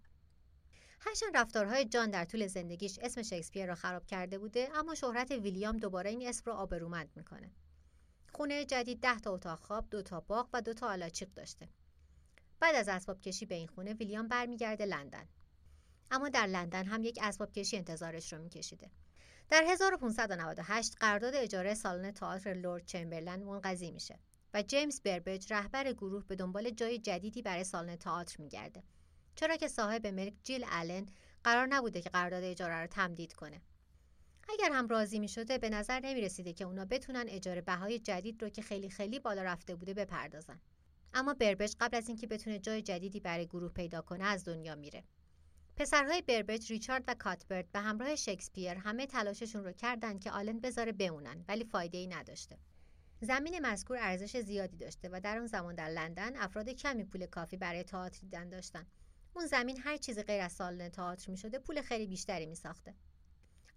[0.99, 5.77] هرچند رفتارهای جان در طول زندگیش اسم شکسپیر را خراب کرده بوده اما شهرت ویلیام
[5.77, 7.51] دوباره این اسم رو آبرومند می‌کنه.
[8.33, 11.69] خونه جدید ده تا اتاق خواب دو تا باغ و دو تا آلاچیق داشته.
[12.59, 15.27] بعد از اسباب کشی به این خونه ویلیام برمیگرده لندن.
[16.11, 18.91] اما در لندن هم یک اسباب کشی انتظارش رو میکشیده.
[19.49, 24.19] در 1598 قرارداد اجاره سالن تئاتر لورد چمبرلند منقضی میشه
[24.53, 28.83] و جیمز بربج رهبر گروه به دنبال جای جدیدی برای سالن تئاتر میگرده.
[29.35, 31.05] چرا که صاحب ملک جیل آلن
[31.43, 33.61] قرار نبوده که قرارداد اجاره رو تمدید کنه.
[34.49, 38.41] اگر هم راضی می شده به نظر نمی رسیده که اونا بتونن اجاره بهای جدید
[38.43, 40.59] رو که خیلی خیلی بالا رفته بوده بپردازن.
[41.13, 45.03] اما بربج قبل از اینکه بتونه جای جدیدی برای گروه پیدا کنه از دنیا میره
[45.75, 50.91] پسرهای بربج ریچارد و کاتبرت به همراه شکسپیر همه تلاششون رو کردند که آلن بذاره
[50.91, 52.57] بمونن ولی فایده ای نداشته
[53.21, 57.57] زمین مذکور ارزش زیادی داشته و در اون زمان در لندن افراد کمی پول کافی
[57.57, 58.85] برای تئاتر دیدن داشتن
[59.33, 62.93] اون زمین هر چیزی غیر از سالن تئاتر می شده پول خیلی بیشتری می ساخته.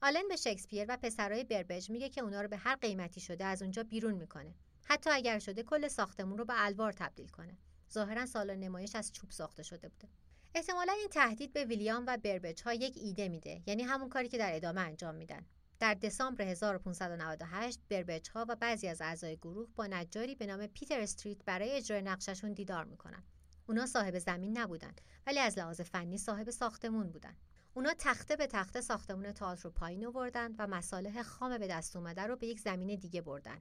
[0.02, 3.62] آلن به شکسپیر و پسرای بربج میگه که اونا رو به هر قیمتی شده از
[3.62, 4.54] اونجا بیرون می‌کنه.
[4.84, 7.58] حتی اگر شده کل ساختمون رو به الوار تبدیل کنه.
[7.92, 10.08] ظاهرا سالن نمایش از چوب ساخته شده بوده.
[10.54, 14.38] احتمالا این تهدید به ویلیام و بربج ها یک ایده میده یعنی همون کاری که
[14.38, 15.46] در ادامه انجام میدن
[15.78, 21.00] در دسامبر 1598 بربج ها و بعضی از اعضای گروه با نجاری به نام پیتر
[21.00, 23.22] استریت برای اجرای نقششون دیدار می‌کنن
[23.68, 24.92] اونا صاحب زمین نبودن
[25.26, 27.36] ولی از لحاظ فنی صاحب ساختمون بودن
[27.74, 32.22] اونا تخته به تخته ساختمون تئاتر رو پایین آوردن و مصالح خام به دست اومده
[32.22, 33.60] رو به یک زمین دیگه بردن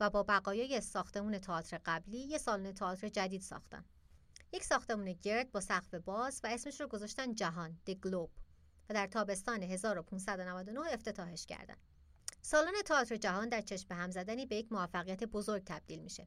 [0.00, 3.84] و با بقایای ساختمون تئاتر قبلی یه سالن تئاتر جدید ساختن
[4.52, 8.30] یک ساختمون گرد با سقف باز و اسمش رو گذاشتن جهان The Globe
[8.90, 11.78] و در تابستان 1599 افتتاحش کردند.
[12.42, 16.26] سالن تئاتر جهان در چشم هم زدنی به یک موفقیت بزرگ تبدیل میشه.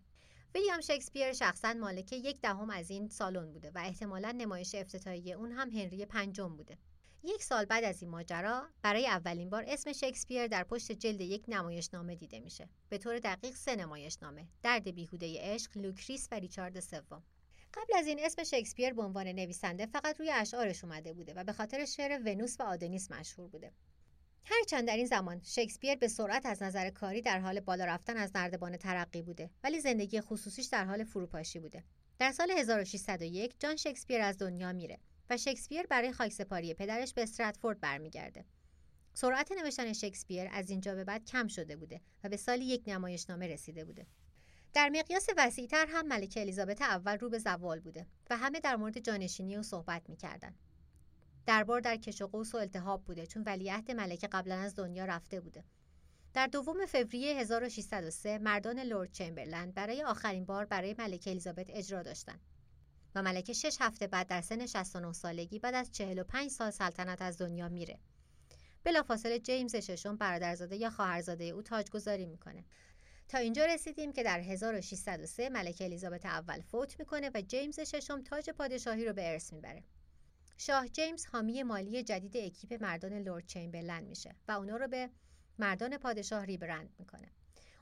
[0.55, 5.51] ویلیام شکسپیر شخصا مالک یک دهم از این سالن بوده و احتمالا نمایش افتتاحیه اون
[5.51, 6.77] هم هنری پنجم بوده.
[7.23, 11.43] یک سال بعد از این ماجرا برای اولین بار اسم شکسپیر در پشت جلد یک
[11.47, 12.69] نمایشنامه دیده میشه.
[12.89, 17.23] به طور دقیق سه نمایشنامه درد بیهوده عشق لوکریس و ریچارد سوم.
[17.73, 21.53] قبل از این اسم شکسپیر به عنوان نویسنده فقط روی اشعارش اومده بوده و به
[21.53, 23.71] خاطر شعر ونوس و آدونیس مشهور بوده.
[24.43, 28.32] هرچند در این زمان شکسپیر به سرعت از نظر کاری در حال بالا رفتن از
[28.36, 31.84] نردبان ترقی بوده ولی زندگی خصوصیش در حال فروپاشی بوده.
[32.19, 34.99] در سال 1601 جان شکسپیر از دنیا میره.
[35.30, 38.46] و شکسپیر برای خاکسپاری پدرش به استراتفورد برمیگرده.
[39.13, 43.48] سرعت نوشتن شکسپیر از اینجا به بعد کم شده بوده و به سالی یک نمایشنامه
[43.48, 44.08] رسیده بوده.
[44.74, 49.00] در مقیاس وسیعتر هم ملکه الیزابت اول رو به زوال بوده و همه در مورد
[49.00, 50.56] جانشینی او صحبت می‌کردن.
[51.46, 55.39] دربار در کش و قوس و التهاب بوده چون ولیعهد ملکه قبلا از دنیا رفته
[55.39, 55.63] بوده.
[56.34, 62.39] در دوم فوریه 1603 مردان لورد چمبرلند برای آخرین بار برای ملکه الیزابت اجرا داشتند
[63.15, 67.38] و ملکه شش هفته بعد در سن 69 سالگی بعد از 45 سال سلطنت از
[67.38, 68.00] دنیا میره.
[68.84, 72.65] بلافاصله جیمز ششم برادرزاده یا خواهرزاده او تاجگذاری می‌کنه.
[73.28, 78.50] تا اینجا رسیدیم که در 1603 ملکه الیزابت اول فوت می‌کنه و جیمز ششم تاج
[78.50, 79.84] پادشاهی رو به ارث می‌بره.
[80.58, 85.10] شاه جیمز حامی مالی جدید اکیپ مردان لورد چمبرلند میشه و اونا رو به
[85.60, 87.32] مردان پادشاه ریبرند می‌کنه.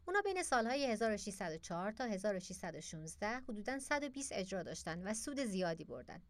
[0.08, 6.22] اونا بین سالهای 1604 تا 1616 حدوداً 120 اجرا داشتن و سود زیادی بردن.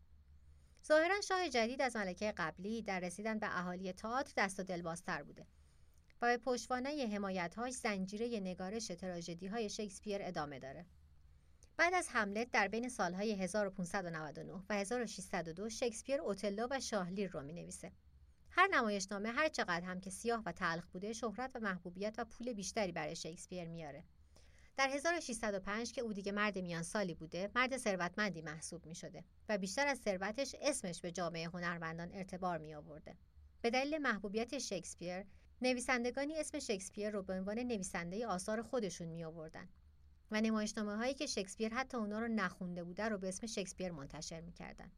[0.86, 5.46] ظاهرا شاه جدید از ملکه قبلی در رسیدن به اهالی تئاتر دست و دلبازتر بوده
[6.22, 10.86] و به پشتوانه حمایتهاش زنجیره نگارش تراژدی های شکسپیر ادامه داره.
[11.78, 17.54] بعد از حملت در بین سالهای 1599 و 1602 شکسپیر اوتلو و شاهلیر رو می
[17.54, 17.92] نویسه.
[18.58, 22.54] هر نمایشنامه هر چقدر هم که سیاه و تلخ بوده شهرت و محبوبیت و پول
[22.54, 24.04] بیشتری برای شکسپیر میاره.
[24.78, 29.58] در 1605 که او دیگه مرد میان سالی بوده مرد ثروتمندی محسوب می شده و
[29.58, 33.18] بیشتر از ثروتش اسمش به جامعه هنرمندان ارتبار می آورده.
[33.62, 35.26] به دلیل محبوبیت شکسپیر
[35.62, 39.70] نویسندگانی اسم شکسپیر رو به عنوان نویسنده آثار خودشون می آوردن
[40.32, 44.42] و نمایشنامه هایی که شکسپیر حتی اونا رو نخونده بوده رو به اسم شکسپیر منتشر
[44.42, 44.92] می‌کردن.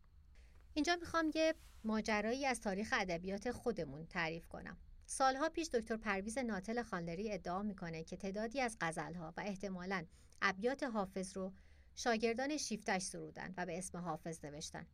[0.73, 4.77] اینجا می‌خوام یه ماجرایی از تاریخ ادبیات خودمون تعریف کنم.
[5.05, 10.05] سالها پیش دکتر پرویز ناتل خانلری ادعا می‌کنه که تعدادی از غزلها و احتمالاً
[10.41, 11.53] ابیات حافظ رو
[11.95, 14.87] شاگردان شیفتش سرودن و به اسم حافظ نوشتن.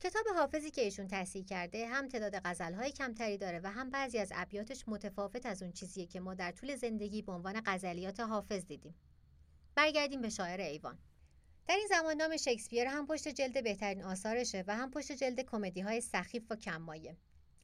[0.00, 4.32] کتاب حافظی که ایشون تصحیح کرده هم تعداد غزلهای کمتری داره و هم بعضی از
[4.34, 8.94] ابیاتش متفاوت از اون چیزیه که ما در طول زندگی به عنوان غزلیات حافظ دیدیم.
[9.74, 10.98] برگردیم به شاعر ایوان.
[11.68, 15.80] در این زمان نام شکسپیر هم پشت جلد بهترین آثارشه و هم پشت جلد کمدی
[15.80, 17.16] های سخیف و کمایه.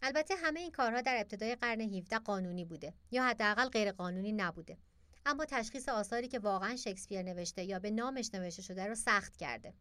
[0.03, 4.79] البته همه این کارها در ابتدای قرن 17 قانونی بوده یا حداقل غیر قانونی نبوده.
[5.27, 9.75] اما تشخیص آثاری که واقعا شکسپیر نوشته یا به نامش نوشته شده رو سخت کرده.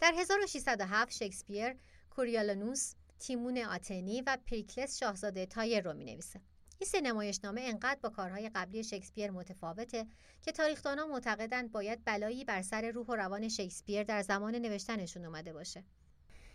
[0.00, 1.76] در 1607 شکسپیر
[2.10, 6.40] کوریالانوس، تیمون آتنی و پریکلس شاهزاده تایر رو می نویسه.
[6.82, 10.06] این سه نمایشنامه انقدر با کارهای قبلی شکسپیر متفاوته
[10.42, 15.52] که تاریخدانان معتقدند باید بلایی بر سر روح و روان شکسپیر در زمان نوشتنشون اومده
[15.52, 15.84] باشه.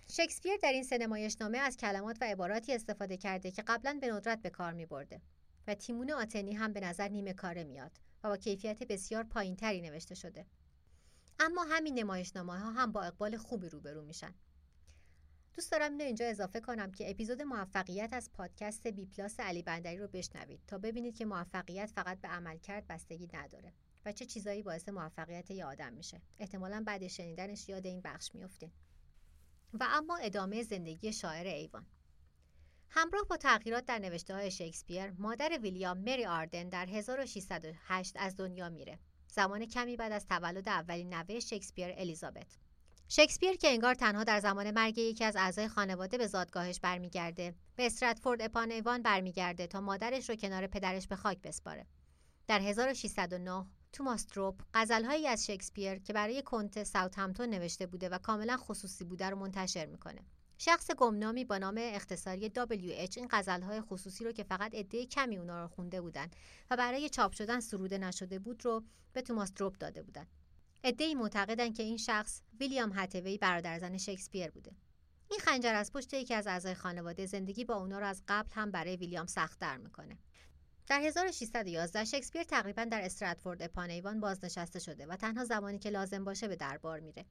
[0.10, 4.42] شکسپیر در این سه نمایشنامه از کلمات و عباراتی استفاده کرده که قبلا به ندرت
[4.42, 5.22] به کار می برده
[5.68, 7.92] و تیمون آتنی هم به نظر نیمه کاره میاد
[8.24, 10.46] و با کیفیت بسیار پایینتری نوشته شده.
[11.40, 14.34] اما همین نمایشنامه ها هم با اقبال خوبی روبرو میشن.
[15.58, 19.98] دوست دارم اینو اینجا اضافه کنم که اپیزود موفقیت از پادکست بی پلاس علی بندری
[19.98, 23.74] رو بشنوید تا ببینید که موفقیت فقط به عمل کرد بستگی نداره
[24.06, 26.22] و چه چیزایی باعث موفقیت یه آدم میشه.
[26.39, 28.72] احتمالا بعد شنیدنش یاد این بخش میافتین.
[29.74, 31.86] و اما ادامه زندگی شاعر ایوان.
[32.89, 38.70] همراه با تغییرات در نوشته های شکسپیر، مادر ویلیام مری آردن در 1608 از دنیا
[38.70, 39.00] میره.
[39.28, 42.66] زمان کمی بعد از تولد اولین نوه شکسپیر الیزابت.
[43.10, 47.86] شکسپیر که انگار تنها در زمان مرگ یکی از اعضای خانواده به زادگاهش برمیگرده به
[47.86, 51.86] استراتفورد اپان ایوان برمیگرده تا مادرش رو کنار پدرش به خاک بسپاره.
[52.48, 58.58] در 1609 توماس تروپ غزلهایی از شکسپیر که برای کنت ساوثهمپتون نوشته بوده و کاملا
[58.58, 60.22] خصوصی بوده رو منتشر می‌کنه.
[60.58, 65.62] شخص گمنامی با نام اختصاری WH این غزلهای خصوصی رو که فقط عده کمی اونا
[65.62, 66.28] رو خونده بودن
[66.72, 70.28] و برای چاپ شدن سروده نشده بود رو به توماس تروپ داده بودن.
[70.84, 74.72] ای معتقدند که این شخص ویلیام هتوی برادرزن شکسپیر بوده.
[75.30, 78.72] این خنجر از پشت یکی از اعضای خانواده زندگی با اونا رو از قبل هم
[78.72, 80.18] برای ویلیام سختتر می‌کنه.
[80.88, 86.48] در 1611 شکسپیر تقریبا در استراتفورد اپانیوان بازنشسته شده و تنها زمانی که لازم باشه
[86.48, 87.26] به دربار میره.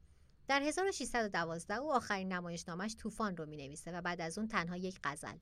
[0.49, 5.37] در 1612 او آخرین نمایشنامش طوفان رو می‌نویسه و بعد از اون تنها یک غزل.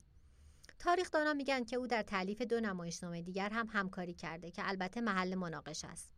[0.79, 5.35] تاریخدانان میگن که او در تعلیف دو نمایشنامه دیگر هم همکاری کرده که البته محل
[5.35, 6.14] مناقشه است.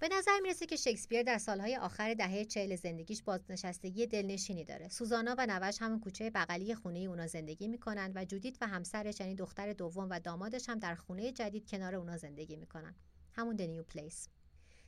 [0.00, 4.88] به نظر می‌رسه که شکسپیر در سالهای آخر دهه چهل زندگیش بازنشستگی دلنشینی داره.
[4.88, 9.34] سوزانا و نوش همون کوچه بغلی خونه اونا زندگی می‌کنن و جودیت و همسرش یعنی
[9.34, 12.94] دختر دوم و دامادش هم در خونه جدید کنار اونا زندگی می‌کنن.
[13.32, 14.28] همون دنیو پلیس.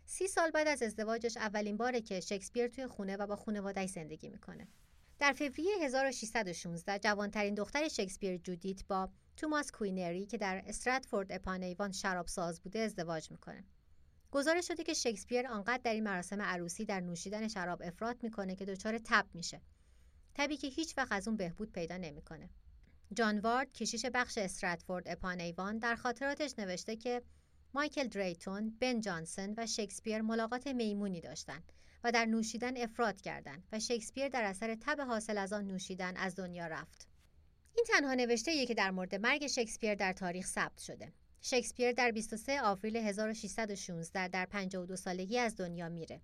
[0.04, 4.28] سی سال بعد از ازدواجش اولین باره که شکسپیر توی خونه و با خانواده‌اش زندگی
[4.28, 4.68] می‌کنه.
[5.18, 11.92] در فوریه 1616 جوانترین دختر شکسپیر جودیت با توماس کوینی که در استراتفورد اپان ایوان
[11.92, 13.64] شراب ساز بوده ازدواج می‌کنه.
[14.30, 18.64] گزارش شده که شکسپیر آنقدر در این مراسم عروسی در نوشیدن شراب افراط می‌کنه که
[18.64, 19.60] دچار تب میشه
[20.34, 22.50] تبی که هیچ وقت از اون بهبود پیدا نمی‌کنه
[23.12, 27.22] جان وارد کشیش بخش استراتفورد اپان ایوان در خاطراتش نوشته که
[27.74, 31.72] مایکل دریتون، بن جانسن و شکسپیر ملاقات میمونی داشتند
[32.04, 36.34] و در نوشیدن افراد کردند و شکسپیر در اثر تب حاصل از آن نوشیدن از
[36.34, 37.08] دنیا رفت.
[37.76, 41.12] این تنها نوشته که در مورد مرگ شکسپیر در تاریخ ثبت شده.
[41.42, 46.20] شکسپیر در 23 آوریل 1616 در 52 سالگی از دنیا میره.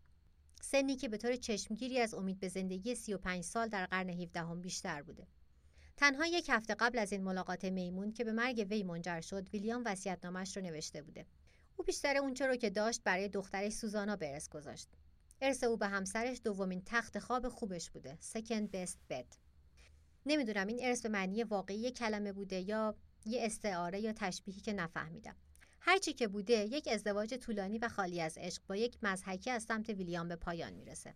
[0.61, 4.61] سنی که به طور چشمگیری از امید به زندگی 35 سال در قرن 17 هم
[4.61, 5.27] بیشتر بوده.
[5.97, 9.83] تنها یک هفته قبل از این ملاقات میمون که به مرگ وی منجر شد، ویلیام
[9.87, 11.27] وصیت‌نامه‌اش رو نوشته بوده.
[11.77, 14.89] او بیشتر اونچه رو که داشت برای دخترش سوزانا برس گذاشت.
[15.41, 18.19] ارث او به همسرش دومین تخت خواب خوبش بوده.
[18.33, 19.37] Second best bed.
[20.27, 22.95] نمی‌دونم این ارث به معنی واقعی کلمه بوده یا
[23.27, 25.37] یه استعاره یا تشبیهی که نفهمیدم.
[25.81, 29.89] هرچی که بوده یک ازدواج طولانی و خالی از عشق با یک مزحکی از سمت
[29.89, 31.15] ویلیام به پایان می‌رسه.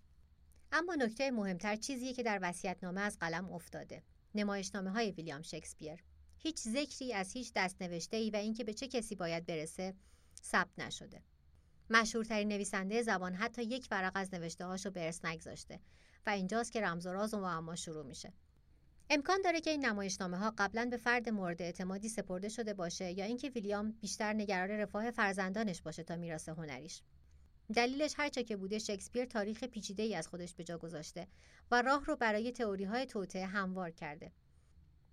[0.73, 4.03] اما نکته مهمتر چیزیه که در وصیت‌نامه از قلم افتاده.
[4.35, 6.03] نمایشنامه های ویلیام شکسپیر.
[6.39, 9.95] هیچ ذکری از هیچ دستنوشته ای و اینکه به چه کسی باید برسه
[10.43, 11.23] ثبت نشده.
[11.91, 15.81] مشهورترین نویسنده زبان حتی یک ورق از نوشته هاشو به ارث نگذاشته
[16.27, 18.33] و اینجاست که رمز و راز و معما شروع میشه.
[19.13, 23.25] امکان داره که این نمایشنامه ها قبلا به فرد مورد اعتمادی سپرده شده باشه یا
[23.25, 27.03] اینکه ویلیام بیشتر نگران رفاه فرزندانش باشه تا میراث هنریش.
[27.75, 31.27] دلیلش هرچه که بوده شکسپیر تاریخ پیچیده ای از خودش به جا گذاشته
[31.71, 34.33] و راه رو برای تئوری های توطعه هموار کرده.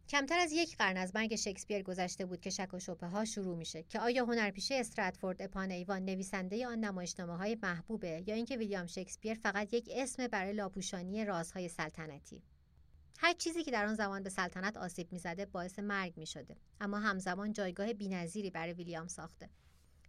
[0.09, 3.57] کمتر از یک قرن از مرگ شکسپیر گذشته بود که شک و شبه ها شروع
[3.57, 8.85] میشه که آیا هنرپیشه استراتفورد اپان ایوان نویسنده آن نمایشنامه های محبوبه یا اینکه ویلیام
[8.85, 12.43] شکسپیر فقط یک اسم برای لاپوشانی رازهای سلطنتی
[13.19, 16.57] هر چیزی که در آن زمان به سلطنت آسیب می‌زده باعث مرگ می‌شده.
[16.81, 19.49] اما همزمان جایگاه بینظیری برای ویلیام ساخته.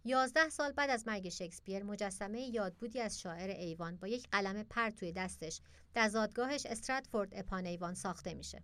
[0.05, 4.89] یازده سال بعد از مرگ شکسپیر مجسمه یادبودی از شاعر ایوان با یک قلم پر
[4.89, 5.61] توی دستش
[5.93, 8.63] در زادگاهش استراتفورد اپان ایوان ساخته میشه.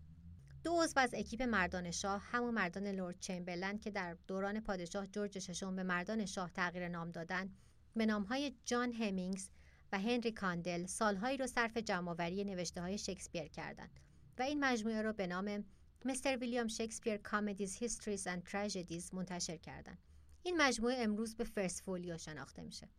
[0.63, 5.39] دو عضو از اکیپ مردان شاه همون مردان لورد چمبرلند که در دوران پادشاه جورج
[5.39, 7.49] ششم به مردان شاه تغییر نام دادن
[7.95, 9.49] به نامهای جان همینگز
[9.91, 14.04] و هنری کاندل سالهایی رو صرف جمعآوری نوشته های شکسپیر کردند.
[14.37, 15.65] و این مجموعه رو به نام
[16.05, 19.97] Mister William Shakespeare Comedies Histories and Tragedies منتشر کردند
[20.43, 22.89] این مجموعه امروز به First Folio شناخته میشه.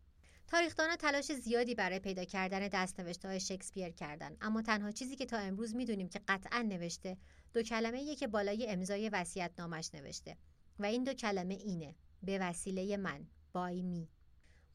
[0.46, 5.36] تاریخدانان تلاش زیادی برای پیدا کردن دستنوشته های شکسپیر کردند اما تنها چیزی که تا
[5.36, 7.16] امروز می‌دونیم که قطعا نوشته
[7.52, 10.36] دو کلمه که بالای امضای وصیت نامش نوشته
[10.78, 14.08] و این دو کلمه اینه به وسیله من بای می.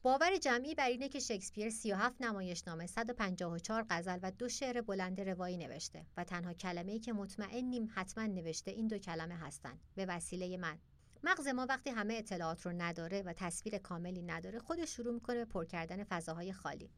[0.04, 5.56] باور جمعی بر اینه که شکسپیر 37 نمایشنامه 154 غزل و دو شعر بلند روایی
[5.56, 10.78] نوشته و تنها کلمه‌ای که مطمئنیم حتما نوشته این دو کلمه هستند به وسیله من
[11.24, 15.44] مغز ما وقتی همه اطلاعات رو نداره و تصویر کاملی نداره خودش شروع می‌کنه به
[15.44, 16.90] پر کردن فضاهای خالی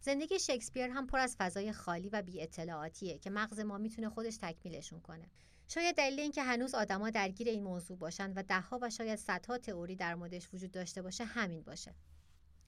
[0.00, 4.36] زندگی شکسپیر هم پر از فضای خالی و بی اطلاعاتیه که مغز ما می‌تونه خودش
[4.36, 5.30] تکمیلشون کنه.
[5.68, 9.96] شاید دلیل اینکه هنوز آدما درگیر این موضوع باشن و دهها و شاید صدها تئوری
[9.96, 11.94] در موردش وجود داشته باشه همین باشه.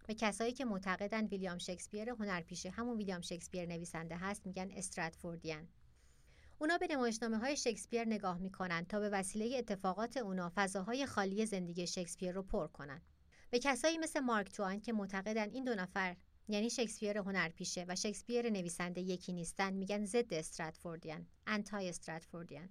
[0.06, 5.68] به کسایی که معتقدن ویلیام شکسپیر هنرپیشه همون ویلیام شکسپیر نویسنده هست میگن استراتفوردیان.
[6.58, 11.86] اونا به نمایشنامه های شکسپیر نگاه می‌کنن تا به وسیله اتفاقات اونا فضاهای خالی زندگی
[11.86, 13.02] شکسپیر رو پر کنن.
[13.50, 16.16] به کسایی مثل مارک توان که معتقدن این دو نفر
[16.48, 22.68] یعنی شکسپیر هنرپیشه و شکسپیر نویسنده یکی نیستن میگن ضد استراتفوردیان انتای استراتفوردیان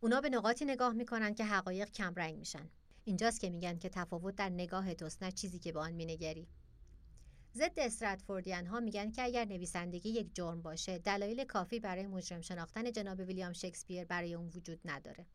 [0.00, 2.70] اونا به نقاطی نگاه می‌کنن که حقایق کمرنگ میشن
[3.04, 6.48] اینجاست که میگن که تفاوت در نگاه توست نه چیزی که به آن مینگری
[7.58, 12.92] ضد استراتفوردیان ها میگن که اگر نویسندگی یک جرم باشه دلایل کافی برای مجرم شناختن
[12.92, 15.26] جناب ویلیام شکسپیر برای اون وجود نداره.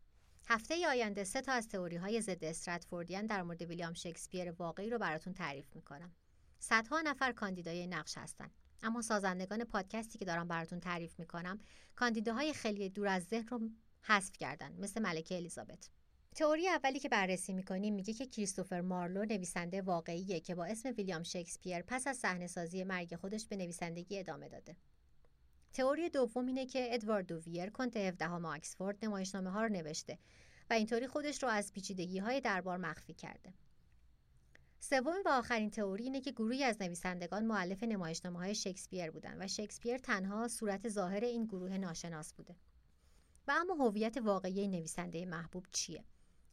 [0.47, 4.97] هفته آینده سه تا از تئوری های ضد استراتفوردیان در مورد ویلیام شکسپیر واقعی رو
[4.97, 6.15] براتون تعریف می‌کنم.
[6.59, 8.51] صدها نفر کاندیدای نقش هستن.
[8.83, 11.59] اما سازندگان پادکستی که دارم براتون تعریف می‌کنم
[11.95, 13.69] کاندیداهای خیلی دور از ذهن رو
[14.01, 15.89] حذف کردن مثل ملکه الیزابت.
[16.35, 21.23] تئوری اولی که بررسی می‌کنیم میگه که کریستوفر مارلو نویسنده واقعیه که با اسم ویلیام
[21.23, 24.75] شکسپیر پس از صحنه سازی مرگ خودش به نویسندگی ادامه داده.
[25.73, 30.17] تئوری دوم اینه که ادوارد دوویر کنت 17 آکسفورد نمایشنامه ها رو نوشته
[30.69, 33.53] و اینطوری خودش رو از پیچیدگی های دربار مخفی کرده.
[34.79, 39.47] سوم و آخرین تئوری اینه که گروهی از نویسندگان معلف نمایشنامه های شکسپیر بودن و
[39.47, 42.55] شکسپیر تنها صورت ظاهر این گروه ناشناس بوده.
[43.47, 46.03] و اما هویت واقعی نویسنده محبوب چیه؟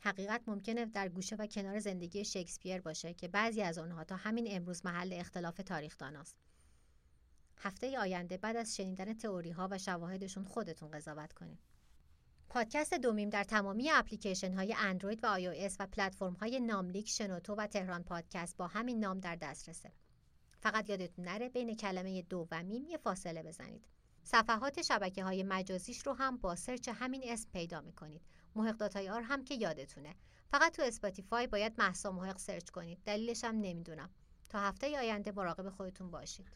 [0.00, 4.46] حقیقت ممکنه در گوشه و کنار زندگی شکسپیر باشه که بعضی از آنها تا همین
[4.50, 6.36] امروز محل اختلاف تاریخ داناست.
[7.56, 11.58] هفته آینده بعد از شنیدن تئوری ها و شواهدشون خودتون قضاوت کنید.
[12.48, 17.66] پادکست دومیم در تمامی اپلیکیشن های اندروید و آی و پلتفرم های ناملیک، شنوتو و
[17.66, 19.92] تهران پادکست با همین نام در دسترسه.
[20.60, 23.88] فقط یادتون نره بین کلمه دو و میم یه فاصله بزنید.
[24.22, 28.22] صفحات شبکه های مجازیش رو هم با سرچ همین اسم پیدا می‌کنید.
[28.56, 30.14] محق آر هم که یادتونه.
[30.50, 32.98] فقط تو اسپاتیفای باید محسا محق سرچ کنید.
[33.04, 34.10] دلیلش هم نمی‌دونم.
[34.48, 36.46] تا هفته آینده مراقب خودتون باشید.